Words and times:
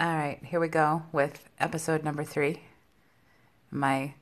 All 0.00 0.16
right, 0.16 0.40
here 0.44 0.58
we 0.58 0.66
go 0.66 1.04
with 1.12 1.48
episode 1.60 2.02
number 2.02 2.24
three. 2.24 2.62
My 3.70 4.14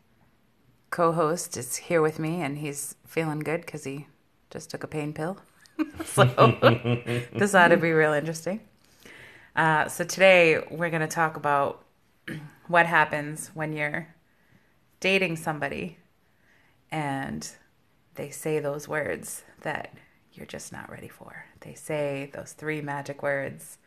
co 0.90 1.12
host 1.12 1.56
is 1.56 1.76
here 1.76 2.02
with 2.02 2.18
me 2.18 2.42
and 2.42 2.58
he's 2.58 2.94
feeling 3.06 3.38
good 3.38 3.62
because 3.62 3.84
he 3.84 4.06
just 4.50 4.68
took 4.68 4.84
a 4.84 4.86
pain 4.86 5.14
pill. 5.14 5.38
so 6.04 6.24
this 7.34 7.54
ought 7.54 7.68
to 7.68 7.78
be 7.78 7.90
real 7.90 8.12
interesting. 8.12 8.60
Uh, 9.56 9.88
so 9.88 10.04
today 10.04 10.62
we're 10.70 10.90
going 10.90 11.00
to 11.00 11.06
talk 11.06 11.38
about 11.38 11.86
what 12.66 12.84
happens 12.84 13.50
when 13.54 13.72
you're 13.72 14.14
dating 15.00 15.36
somebody 15.36 15.96
and 16.90 17.48
they 18.16 18.28
say 18.28 18.58
those 18.58 18.86
words 18.86 19.42
that 19.62 19.94
you're 20.34 20.44
just 20.44 20.70
not 20.70 20.90
ready 20.90 21.08
for. 21.08 21.46
They 21.60 21.72
say 21.72 22.30
those 22.34 22.52
three 22.52 22.82
magic 22.82 23.22
words 23.22 23.78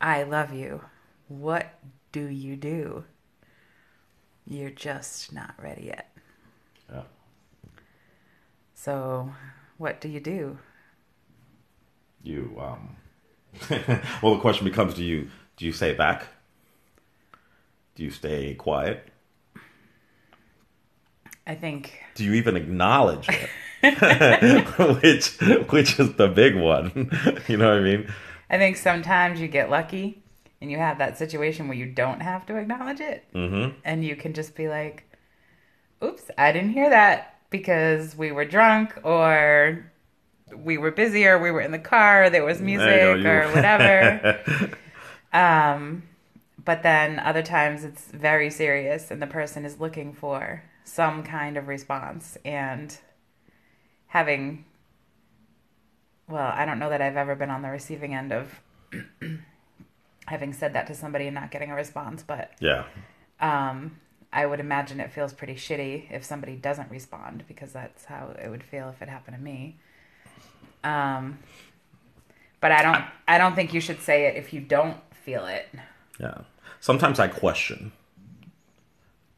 I 0.00 0.22
love 0.22 0.52
you. 0.52 0.82
What 1.28 1.78
do 2.10 2.24
you 2.24 2.56
do? 2.56 3.04
You're 4.46 4.70
just 4.70 5.32
not 5.32 5.54
ready 5.62 5.84
yet. 5.86 6.10
Yeah. 6.90 7.02
So, 8.74 9.34
what 9.76 10.00
do 10.00 10.08
you 10.08 10.20
do? 10.20 10.58
You 12.22 12.56
um 12.58 12.96
well 14.22 14.34
the 14.34 14.40
question 14.40 14.64
becomes 14.64 14.94
do 14.94 15.04
you 15.04 15.28
do 15.58 15.66
you 15.66 15.72
say 15.72 15.94
back? 15.94 16.26
Do 17.94 18.04
you 18.04 18.10
stay 18.10 18.54
quiet? 18.54 19.06
I 21.46 21.54
think 21.54 22.02
Do 22.14 22.24
you 22.24 22.32
even 22.34 22.56
acknowledge 22.56 23.28
it? 23.28 23.50
which 25.02 25.36
which 25.70 26.00
is 26.00 26.14
the 26.14 26.28
big 26.28 26.56
one. 26.56 27.10
you 27.48 27.58
know 27.58 27.68
what 27.68 27.78
I 27.78 27.82
mean? 27.82 28.12
I 28.48 28.56
think 28.56 28.78
sometimes 28.78 29.40
you 29.40 29.48
get 29.48 29.68
lucky 29.68 30.22
and 30.60 30.70
you 30.70 30.78
have 30.78 30.98
that 30.98 31.18
situation 31.18 31.68
where 31.68 31.76
you 31.76 31.86
don't 31.86 32.20
have 32.20 32.46
to 32.46 32.56
acknowledge 32.56 33.00
it. 33.00 33.24
Mhm. 33.34 33.74
And 33.84 34.04
you 34.04 34.16
can 34.16 34.32
just 34.34 34.56
be 34.56 34.68
like, 34.68 35.04
oops, 36.02 36.30
I 36.36 36.52
didn't 36.52 36.70
hear 36.70 36.90
that 36.90 37.36
because 37.50 38.16
we 38.16 38.32
were 38.32 38.44
drunk 38.44 38.94
or 39.04 39.90
we 40.54 40.78
were 40.78 40.90
busy 40.90 41.26
or 41.26 41.38
we 41.38 41.50
were 41.50 41.60
in 41.60 41.72
the 41.72 41.78
car, 41.78 42.24
or 42.24 42.30
there 42.30 42.44
was 42.44 42.60
music 42.60 42.86
There 42.86 43.44
or 43.44 43.48
whatever. 43.54 44.70
um, 45.32 46.02
but 46.64 46.82
then 46.82 47.18
other 47.18 47.42
times 47.42 47.84
it's 47.84 48.06
very 48.06 48.50
serious 48.50 49.10
and 49.10 49.20
the 49.22 49.26
person 49.26 49.64
is 49.64 49.78
looking 49.80 50.12
for 50.12 50.62
some 50.84 51.22
kind 51.22 51.56
of 51.56 51.68
response 51.68 52.38
and 52.44 52.98
having 54.08 54.64
well, 56.28 56.52
I 56.54 56.66
don't 56.66 56.78
know 56.78 56.90
that 56.90 57.00
I've 57.00 57.16
ever 57.16 57.34
been 57.34 57.48
on 57.50 57.62
the 57.62 57.70
receiving 57.70 58.14
end 58.14 58.32
of 58.32 58.60
having 60.28 60.52
said 60.52 60.74
that 60.74 60.86
to 60.86 60.94
somebody 60.94 61.26
and 61.26 61.34
not 61.34 61.50
getting 61.50 61.70
a 61.70 61.74
response, 61.74 62.22
but 62.22 62.52
yeah. 62.60 62.84
um, 63.40 63.98
I 64.32 64.46
would 64.46 64.60
imagine 64.60 65.00
it 65.00 65.12
feels 65.12 65.32
pretty 65.32 65.54
shitty 65.54 66.10
if 66.10 66.24
somebody 66.24 66.54
doesn't 66.54 66.90
respond 66.90 67.44
because 67.48 67.72
that's 67.72 68.04
how 68.04 68.34
it 68.42 68.48
would 68.48 68.62
feel 68.62 68.88
if 68.90 69.02
it 69.02 69.08
happened 69.08 69.36
to 69.36 69.42
me. 69.42 69.76
Um, 70.84 71.38
but 72.60 72.72
I 72.72 72.82
don't. 72.82 73.04
I 73.26 73.38
don't 73.38 73.54
think 73.54 73.72
you 73.72 73.80
should 73.80 74.00
say 74.00 74.26
it 74.26 74.36
if 74.36 74.52
you 74.52 74.60
don't 74.60 74.96
feel 75.12 75.46
it. 75.46 75.68
Yeah. 76.20 76.38
Sometimes 76.80 77.18
I 77.18 77.28
question. 77.28 77.92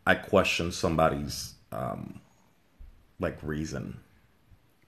I 0.07 0.15
question 0.15 0.73
somebody's 0.73 1.55
um 1.73 2.21
like 3.21 3.39
reason 3.43 4.01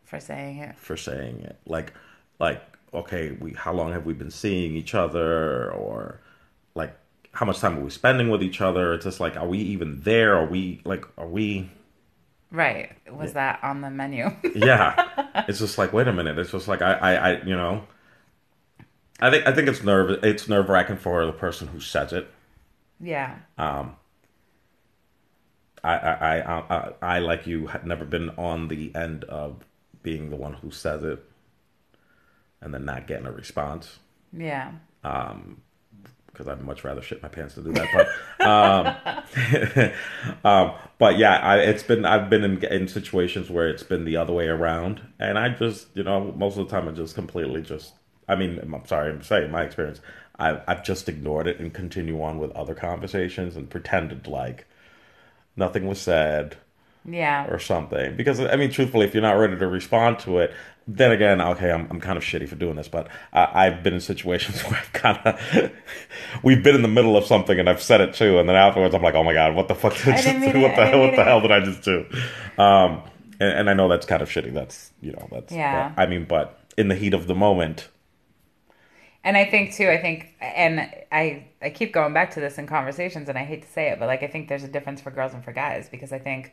For 0.04 0.18
saying 0.18 0.58
it, 0.58 0.76
for 0.76 0.96
saying 0.96 1.40
it. 1.40 1.58
Like 1.66 1.92
like 2.38 2.62
okay, 2.94 3.32
we 3.40 3.52
how 3.52 3.72
long 3.72 3.92
have 3.92 4.06
we 4.06 4.14
been 4.14 4.30
seeing 4.30 4.76
each 4.76 4.94
other 4.94 5.70
or 5.72 6.20
like 6.74 6.94
how 7.32 7.46
much 7.46 7.60
time 7.60 7.78
are 7.78 7.82
we 7.82 7.90
spending 7.90 8.30
with 8.30 8.42
each 8.42 8.60
other? 8.60 8.92
It's 8.94 9.04
just 9.04 9.20
like 9.20 9.36
are 9.36 9.46
we 9.46 9.58
even 9.58 10.00
there? 10.02 10.36
Are 10.36 10.46
we 10.46 10.80
like 10.84 11.04
are 11.16 11.28
we 11.28 11.70
right? 12.50 12.90
Was 13.10 13.32
that 13.34 13.60
on 13.62 13.80
the 13.80 13.90
menu? 13.90 14.30
yeah 14.54 15.08
it's 15.48 15.58
just 15.58 15.78
like 15.78 15.92
wait 15.92 16.08
a 16.08 16.12
minute 16.12 16.38
it's 16.38 16.52
just 16.52 16.68
like 16.68 16.82
I, 16.82 16.92
I 16.94 17.14
i 17.14 17.42
you 17.42 17.56
know 17.56 17.84
i 19.20 19.30
think 19.30 19.46
i 19.46 19.52
think 19.52 19.68
it's 19.68 19.82
nerve 19.82 20.22
it's 20.24 20.48
nerve 20.48 20.68
wracking 20.68 20.96
for 20.96 21.24
the 21.26 21.32
person 21.32 21.68
who 21.68 21.80
says 21.80 22.12
it 22.12 22.28
yeah, 23.04 23.36
um 23.58 23.96
I, 25.82 25.94
I 25.96 26.36
i 26.36 26.76
i 26.76 26.92
i 27.02 27.18
like 27.18 27.46
you 27.46 27.66
had 27.66 27.84
never 27.84 28.04
been 28.04 28.30
on 28.30 28.68
the 28.68 28.94
end 28.94 29.24
of 29.24 29.64
being 30.02 30.30
the 30.30 30.36
one 30.36 30.54
who 30.54 30.70
says 30.70 31.02
it 31.02 31.24
and 32.62 32.72
then 32.72 32.84
not 32.84 33.06
getting 33.06 33.26
a 33.26 33.32
response. 33.32 33.98
Yeah, 34.32 34.72
because 35.02 36.48
I'd 36.48 36.62
much 36.62 36.84
rather 36.84 37.02
shit 37.02 37.22
my 37.22 37.28
pants 37.28 37.54
to 37.54 37.62
do 37.62 37.72
that. 37.72 37.88
But, 38.38 38.46
um, 40.44 40.44
um, 40.44 40.72
but 40.98 41.18
yeah, 41.18 41.36
I, 41.38 41.58
it's 41.58 41.82
been 41.82 42.04
I've 42.04 42.30
been 42.30 42.44
in, 42.44 42.64
in 42.64 42.88
situations 42.88 43.50
where 43.50 43.68
it's 43.68 43.82
been 43.82 44.04
the 44.04 44.16
other 44.16 44.32
way 44.32 44.46
around, 44.46 45.02
and 45.18 45.38
I 45.38 45.50
just 45.50 45.88
you 45.94 46.02
know 46.02 46.32
most 46.36 46.56
of 46.56 46.66
the 46.66 46.70
time 46.70 46.88
I 46.88 46.92
just 46.92 47.14
completely 47.14 47.62
just 47.62 47.92
I 48.28 48.36
mean 48.36 48.58
I'm 48.58 48.86
sorry 48.86 49.10
I'm 49.10 49.22
saying 49.22 49.50
my 49.50 49.62
experience. 49.62 50.00
I 50.38 50.60
I've 50.66 50.84
just 50.84 51.08
ignored 51.08 51.46
it 51.46 51.60
and 51.60 51.74
continue 51.74 52.22
on 52.22 52.38
with 52.38 52.50
other 52.52 52.74
conversations 52.74 53.56
and 53.56 53.68
pretended 53.68 54.26
like 54.26 54.66
nothing 55.56 55.86
was 55.86 56.00
said 56.00 56.56
yeah. 57.04 57.46
or 57.48 57.58
something. 57.58 58.16
Because 58.16 58.40
I 58.40 58.56
mean, 58.56 58.70
truthfully, 58.70 59.06
if 59.06 59.14
you're 59.14 59.22
not 59.22 59.32
ready 59.32 59.58
to 59.58 59.66
respond 59.66 60.18
to 60.20 60.38
it, 60.38 60.54
then 60.86 61.12
again, 61.12 61.40
okay, 61.40 61.70
I'm 61.70 61.88
I'm 61.90 62.00
kind 62.00 62.16
of 62.16 62.24
shitty 62.24 62.48
for 62.48 62.56
doing 62.56 62.76
this, 62.76 62.88
but 62.88 63.08
I, 63.32 63.66
I've 63.66 63.82
been 63.82 63.94
in 63.94 64.00
situations 64.00 64.60
where 64.62 64.78
I've 64.78 64.92
kind 64.92 65.18
of 65.24 65.72
we've 66.42 66.62
been 66.62 66.74
in 66.74 66.82
the 66.82 66.88
middle 66.88 67.16
of 67.16 67.24
something 67.24 67.58
and 67.58 67.68
I've 67.68 67.82
said 67.82 68.00
it 68.00 68.14
too, 68.14 68.38
and 68.38 68.48
then 68.48 68.56
afterwards 68.56 68.94
I'm 68.94 69.02
like, 69.02 69.14
oh 69.14 69.24
my 69.24 69.32
god, 69.32 69.54
what 69.54 69.68
the 69.68 69.74
fuck 69.74 69.96
did 69.96 70.08
I, 70.08 70.12
I 70.12 70.22
just 70.22 70.52
do? 70.52 70.60
What 70.60 70.76
the 70.76 70.86
hell? 70.86 71.00
What 71.00 71.16
the 71.16 71.24
hell 71.24 71.40
did 71.40 71.52
I 71.52 71.60
just 71.60 71.82
do? 71.82 72.06
Um, 72.58 73.02
and, 73.40 73.58
and 73.58 73.70
I 73.70 73.74
know 73.74 73.88
that's 73.88 74.06
kind 74.06 74.22
of 74.22 74.28
shitty. 74.28 74.52
That's 74.52 74.92
you 75.00 75.12
know 75.12 75.28
that's 75.30 75.52
Yeah. 75.52 75.92
I 75.96 76.06
mean, 76.06 76.24
but 76.24 76.58
in 76.76 76.88
the 76.88 76.94
heat 76.94 77.14
of 77.14 77.26
the 77.26 77.34
moment, 77.34 77.88
And 79.24 79.36
I 79.36 79.44
think 79.44 79.74
too, 79.74 79.88
I 79.88 79.98
think, 79.98 80.34
and 80.40 80.80
I 81.12 81.46
I 81.60 81.70
keep 81.70 81.92
going 81.92 82.12
back 82.12 82.32
to 82.32 82.40
this 82.40 82.58
in 82.58 82.66
conversations, 82.66 83.28
and 83.28 83.38
I 83.38 83.44
hate 83.44 83.62
to 83.62 83.68
say 83.68 83.90
it, 83.90 83.98
but 83.98 84.06
like 84.06 84.22
I 84.22 84.26
think 84.26 84.48
there's 84.48 84.64
a 84.64 84.68
difference 84.68 85.00
for 85.00 85.10
girls 85.10 85.32
and 85.32 85.44
for 85.44 85.52
guys 85.52 85.88
because 85.88 86.12
I 86.12 86.18
think 86.18 86.52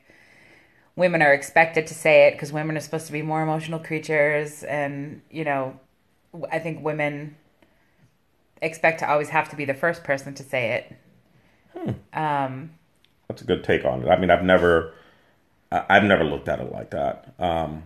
women 0.95 1.21
are 1.21 1.33
expected 1.33 1.87
to 1.87 1.93
say 1.93 2.27
it 2.27 2.31
because 2.33 2.51
women 2.51 2.75
are 2.77 2.81
supposed 2.81 3.07
to 3.07 3.11
be 3.13 3.21
more 3.21 3.41
emotional 3.41 3.79
creatures, 3.79 4.63
and 4.63 5.21
you 5.31 5.43
know, 5.45 5.79
I 6.51 6.59
think 6.59 6.83
women 6.83 7.35
expect 8.61 8.99
to 8.99 9.09
always 9.09 9.29
have 9.29 9.49
to 9.49 9.55
be 9.55 9.65
the 9.65 9.73
first 9.73 10.03
person 10.03 10.33
to 10.35 10.43
say 10.43 10.71
it. 10.73 11.95
Um, 12.13 12.71
that's 13.27 13.41
a 13.41 13.45
good 13.45 13.63
take 13.63 13.85
on 13.85 14.03
it. 14.03 14.09
I 14.09 14.17
mean, 14.19 14.29
I've 14.29 14.43
never 14.43 14.93
I've 15.71 16.03
never 16.03 16.23
looked 16.23 16.49
at 16.49 16.59
it 16.59 16.71
like 16.71 16.89
that. 16.91 17.33
Um, 17.39 17.83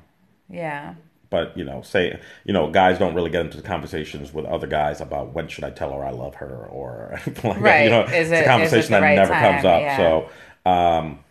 yeah, 0.50 0.96
but 1.30 1.56
you 1.58 1.64
know 1.64 1.82
say 1.82 2.20
you 2.46 2.54
know 2.54 2.70
guys 2.72 2.98
don't 3.00 3.14
really 3.16 3.30
get 3.30 3.42
into 3.46 3.62
conversations 3.62 4.34
with 4.34 4.46
other 4.46 4.68
guys 4.68 5.02
about 5.02 5.34
when 5.34 5.48
should 5.48 5.64
i 5.64 5.70
tell 5.72 5.92
her 5.92 6.04
i 6.06 6.12
love 6.12 6.36
her 6.36 6.68
or 6.68 7.20
like 7.26 7.42
that 7.42 7.60
Right. 7.62 7.84
you 7.86 7.90
know 7.90 8.04
Is 8.04 8.30
it's 8.30 8.32
it- 8.32 8.34
a 8.36 8.40
is 8.42 8.46
conversation 8.48 8.94
it 8.94 9.00
that 9.00 9.02
right 9.02 9.16
never 9.16 9.34
comes 9.34 9.66
up 9.66 9.82
Yeah. 9.82 9.98
so 9.98 10.30
um 10.70 11.23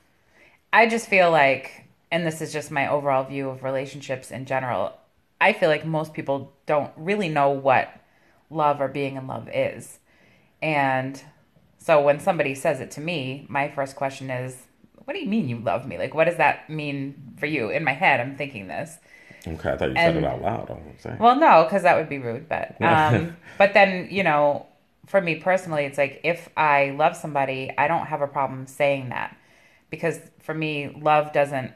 I 0.73 0.87
just 0.87 1.09
feel 1.09 1.31
like, 1.31 1.85
and 2.11 2.27
this 2.27 2.41
is 2.41 2.53
just 2.53 2.71
my 2.71 2.89
overall 2.89 3.25
view 3.25 3.49
of 3.49 3.63
relationships 3.63 4.31
in 4.31 4.47
general, 4.47 4.95
I 5.41 5.53
feel 5.53 5.69
like 5.69 5.85
most 5.85 6.15
people 6.15 6.53
don't 6.67 6.93
really 6.97 7.29
know 7.29 7.51
what 7.51 8.01
love 8.49 8.81
or 8.81 8.89
being 8.89 9.17
in 9.17 9.27
love 9.27 9.49
is. 9.53 9.99
And 10.63 11.23
so 11.79 12.01
when 12.01 12.21
somebody 12.21 12.55
says 12.55 12.81
it 12.81 12.91
to 12.93 13.01
me, 13.01 13.45
my 13.49 13.69
first 13.69 13.97
question 13.97 14.31
is, 14.31 14.57
What 15.05 15.15
do 15.15 15.21
you 15.21 15.29
mean 15.29 15.49
you 15.49 15.59
love 15.59 15.87
me? 15.87 15.99
Like, 15.99 16.15
what 16.15 16.25
does 16.25 16.37
that 16.37 16.71
mean 16.71 17.35
for 17.39 17.47
you? 17.47 17.71
In 17.71 17.83
my 17.83 17.93
head, 17.93 18.21
I'm 18.21 18.37
thinking 18.37 18.69
this. 18.69 18.99
okay 19.47 19.71
i 19.71 19.77
thought 19.77 19.89
you 19.91 19.97
said 19.97 20.17
it 20.17 20.25
out 20.25 20.41
loud 20.41 20.71
I 20.71 20.75
was 20.75 20.83
saying. 21.01 21.19
Well, 21.19 21.37
no, 21.37 21.65
because 21.65 21.83
that 21.83 21.97
would 21.97 22.09
be 22.09 22.19
rude. 22.19 22.49
But 22.49 22.77
um, 22.81 23.37
but 23.59 23.75
then 23.75 24.09
you 24.11 24.23
know, 24.23 24.67
for 25.07 25.21
me 25.21 25.35
personally, 25.35 25.85
it's 25.85 25.99
like 25.99 26.21
if 26.23 26.49
I 26.57 26.91
love 26.91 27.17
somebody, 27.17 27.73
I 27.77 27.89
don't 27.89 28.07
have 28.07 28.23
a 28.23 28.29
problem 28.29 28.69
saying 28.69 29.09
that 29.09 29.37
because 29.93 30.19
for 30.41 30.55
me, 30.55 30.89
love 31.01 31.33
doesn't 31.33 31.73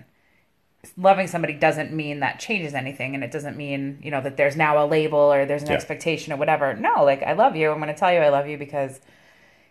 loving 0.96 1.26
somebody 1.26 1.52
doesn't 1.52 1.92
mean 1.92 2.20
that 2.20 2.40
changes 2.40 2.72
anything, 2.74 3.14
and 3.14 3.22
it 3.22 3.30
doesn't 3.30 3.56
mean 3.56 4.00
you 4.02 4.10
know 4.10 4.20
that 4.22 4.36
there's 4.36 4.56
now 4.56 4.84
a 4.84 4.86
label 4.86 5.18
or 5.18 5.46
there's 5.46 5.62
an 5.62 5.68
Yeah. 5.68 5.74
expectation 5.74 6.32
or 6.32 6.36
whatever. 6.36 6.74
No, 6.74 7.04
like 7.04 7.22
I 7.22 7.34
love 7.34 7.54
you. 7.54 7.70
I'm 7.70 7.78
going 7.78 7.92
to 7.94 7.98
tell 7.98 8.12
you 8.12 8.18
I 8.18 8.30
love 8.30 8.48
you 8.48 8.58
because 8.58 9.00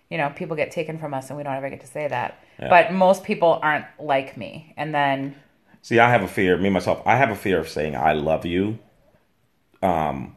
you 0.09 0.17
know 0.17 0.29
people 0.35 0.55
get 0.55 0.71
taken 0.71 0.97
from 0.97 1.13
us 1.13 1.29
and 1.29 1.35
we 1.37 1.43
don't 1.43 1.55
ever 1.55 1.69
get 1.69 1.81
to 1.81 1.87
say 1.87 2.07
that. 2.07 2.39
Yeah. 2.59 2.69
But 2.69 2.93
most 2.93 3.23
people 3.25 3.59
aren't 3.61 3.85
like 3.99 4.37
me, 4.37 4.73
and 4.77 4.93
then 4.95 5.35
see 5.81 5.99
i 5.99 6.09
have 6.09 6.23
a 6.23 6.27
fear 6.27 6.57
me 6.57 6.67
myself 6.69 6.99
i 7.05 7.15
have 7.15 7.29
a 7.29 7.35
fear 7.35 7.59
of 7.59 7.69
saying 7.69 7.95
i 7.95 8.11
love 8.13 8.43
you 8.43 8.79
um 9.83 10.35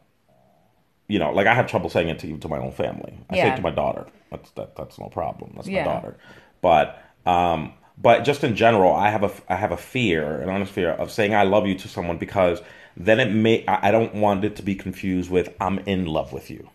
you 1.06 1.19
know 1.19 1.32
like 1.32 1.46
i 1.46 1.55
have 1.55 1.66
trouble 1.66 1.88
saying 1.88 2.08
it 2.10 2.19
to 2.19 2.26
you 2.26 2.37
to 2.37 2.49
my 2.49 2.58
own 2.58 2.70
family 2.70 3.14
i 3.31 3.34
say 3.34 3.49
it 3.49 3.56
to 3.56 3.62
my 3.62 3.70
daughter 3.70 4.05
that's 4.31 4.50
that, 4.52 4.76
that's 4.76 4.99
no 4.99 5.06
problem 5.08 5.52
that's 5.56 5.66
my 5.66 5.72
daughter 5.84 6.19
but 6.60 7.02
um 7.25 7.72
but 8.00 8.25
just 8.25 8.45
in 8.45 8.55
general 8.55 8.93
i 8.95 9.11
have 9.11 9.23
a 9.25 9.31
i 9.49 9.56
have 9.56 9.73
a 9.73 9.77
fear 9.77 10.41
an 10.41 10.49
honest 10.49 10.73
fear 10.73 10.91
of 10.91 11.11
saying 11.11 11.35
i 11.35 11.43
love 11.43 11.67
you 11.67 11.75
to 11.75 11.89
someone 11.89 12.19
because 12.19 12.61
then 12.97 13.21
it 13.21 13.31
may 13.33 13.65
i 13.67 13.91
don't 13.91 14.15
want 14.15 14.45
it 14.45 14.56
to 14.56 14.62
be 14.62 14.75
confused 14.75 15.31
with 15.31 15.55
i'm 15.61 15.79
in 15.81 16.06
love 16.06 16.33
with 16.33 16.50
you 16.50 16.69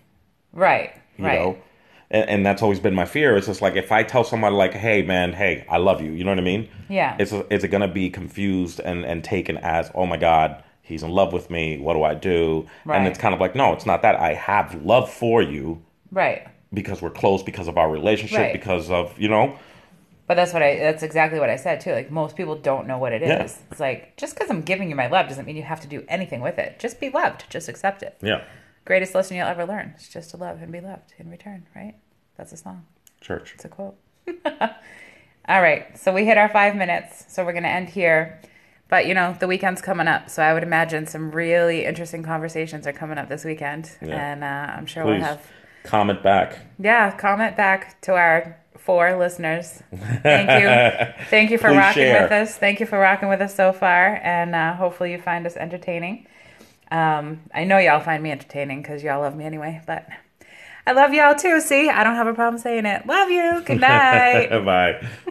right, 0.54 0.92
you 1.18 1.26
right, 1.26 1.40
know 1.40 1.58
and, 2.12 2.30
and 2.30 2.46
that's 2.46 2.62
always 2.62 2.80
been 2.80 2.94
my 2.94 3.06
fear. 3.06 3.36
It's 3.36 3.48
just 3.48 3.62
like 3.62 3.76
if 3.76 3.92
I 3.92 4.04
tell 4.04 4.24
somebody 4.24 4.56
like, 4.56 4.74
"Hey, 4.74 5.02
man, 5.02 5.34
hey, 5.34 5.66
I 5.68 5.78
love 5.78 6.00
you," 6.00 6.12
you 6.12 6.24
know 6.24 6.30
what 6.32 6.38
I 6.38 6.44
mean? 6.44 6.70
Yeah. 6.88 7.16
Is 7.20 7.34
is 7.50 7.64
it 7.64 7.70
gonna 7.70 7.88
be 7.88 8.10
confused 8.12 8.80
and 8.80 9.04
and 9.04 9.24
taken 9.24 9.58
as, 9.58 9.92
"Oh 9.96 10.06
my 10.06 10.18
God, 10.18 10.64
he's 10.84 11.02
in 11.02 11.10
love 11.10 11.34
with 11.34 11.50
me. 11.50 11.80
What 11.80 11.94
do 11.96 12.04
I 12.04 12.14
do?" 12.14 12.68
Right. 12.86 12.98
And 13.00 13.08
it's 13.08 13.18
kind 13.18 13.34
of 13.34 13.40
like, 13.42 13.56
no, 13.56 13.74
it's 13.74 13.88
not 13.88 14.04
that. 14.04 14.16
I 14.16 14.34
have 14.36 14.76
love 14.86 15.10
for 15.12 15.42
you 15.42 15.82
Right. 16.12 16.46
because 16.72 17.02
we're 17.02 17.10
close, 17.10 17.42
because 17.42 17.68
of 17.68 17.80
our 17.80 17.90
relationship, 17.90 18.38
Right. 18.38 18.54
because 18.54 18.92
of 18.92 19.18
you 19.20 19.28
know. 19.28 19.58
But 20.26 20.36
that's 20.36 20.54
what 20.54 20.64
I. 20.64 20.78
That's 20.78 21.04
exactly 21.04 21.40
what 21.40 21.50
I 21.50 21.58
said 21.58 21.82
too. 21.82 21.92
Like 21.92 22.10
most 22.10 22.36
people 22.38 22.56
don't 22.56 22.88
know 22.88 22.98
what 22.98 23.12
it 23.14 23.22
is. 23.24 23.30
Yeah. 23.30 23.58
It's 23.72 23.80
like 23.80 24.16
just 24.18 24.36
because 24.36 24.50
I'm 24.50 24.62
giving 24.62 24.90
you 24.90 24.96
my 24.96 25.08
love 25.08 25.28
doesn't 25.28 25.46
mean 25.46 25.56
you 25.58 25.64
have 25.64 25.82
to 25.82 25.88
do 25.88 26.04
anything 26.08 26.40
with 26.42 26.58
it. 26.58 26.80
Just 26.80 27.00
be 27.00 27.10
loved. 27.10 27.46
Just 27.50 27.68
accept 27.68 28.02
it. 28.04 28.18
Yeah. 28.22 28.44
Greatest 28.86 29.14
lesson 29.16 29.38
you'll 29.38 29.48
ever 29.48 29.66
learn 29.66 29.94
is 29.98 30.08
just 30.08 30.30
to 30.32 30.38
love 30.38 30.62
and 30.62 30.72
be 30.72 30.80
loved 30.82 31.14
in 31.18 31.30
return. 31.30 31.68
Right? 31.76 31.96
That's 32.38 32.52
a 32.54 32.58
song. 32.58 32.86
Church. 33.22 33.54
It's 33.56 33.66
a 33.66 33.70
quote. 33.70 33.98
All 35.48 35.62
right. 35.62 35.98
So 35.98 36.14
we 36.14 36.26
hit 36.26 36.38
our 36.38 36.50
five 36.50 36.76
minutes. 36.76 37.26
So 37.28 37.44
we're 37.44 37.54
gonna 37.54 37.68
end 37.68 37.90
here. 37.90 38.40
But 38.90 39.08
you 39.08 39.14
know 39.16 39.36
the 39.40 39.48
weekend's 39.48 39.82
coming 39.82 40.08
up, 40.08 40.30
so 40.30 40.44
I 40.44 40.54
would 40.54 40.62
imagine 40.64 41.08
some 41.08 41.32
really 41.32 41.84
interesting 41.86 42.22
conversations 42.22 42.86
are 42.86 42.94
coming 42.94 43.18
up 43.18 43.28
this 43.28 43.44
weekend, 43.44 43.90
Yeah. 44.02 44.34
and 44.34 44.44
uh, 44.44 44.74
I'm 44.78 44.86
sure 44.86 45.04
Please 45.04 45.14
we'll 45.14 45.22
have 45.24 45.48
comment 45.84 46.22
back. 46.22 46.60
yeah, 46.78 47.10
comment 47.18 47.58
back 47.58 48.00
to 48.02 48.14
our 48.14 48.60
four 48.84 49.16
listeners. 49.18 49.82
Thank 50.22 50.50
you. 50.50 51.24
Thank 51.30 51.52
you 51.52 51.58
for 51.58 51.70
Please 51.70 51.78
rocking 51.78 52.04
share. 52.04 52.24
with 52.24 52.32
us. 52.32 52.58
Thank 52.58 52.80
you 52.80 52.86
for 52.86 53.00
rocking 53.00 53.30
with 53.30 53.42
us 53.42 53.56
so 53.56 53.72
far. 53.74 54.20
And 54.24 54.54
uh, 54.54 54.74
hopefully 54.76 55.12
you 55.12 55.20
find 55.22 55.46
us 55.46 55.56
entertaining. 55.56 56.28
Um, 56.92 57.42
I 57.54 57.64
know 57.64 57.78
y'all 57.78 58.02
find 58.02 58.22
me 58.22 58.32
entertaining 58.32 58.82
because 58.82 59.04
y'all 59.04 59.22
love 59.22 59.36
me 59.36 59.46
anyway, 59.46 59.82
but 59.88 60.08
I 60.86 60.92
love 60.92 61.14
y'all 61.14 61.34
too. 61.34 61.62
See, 61.62 61.90
I 61.90 62.04
don't 62.04 62.16
have 62.16 62.28
a 62.28 62.34
problem 62.34 62.62
saying 62.62 62.86
it. 62.86 63.08
Love 63.08 63.30
you. 63.30 63.62
Good 63.66 63.80
night. 63.82 64.50
Bye. 64.50 65.08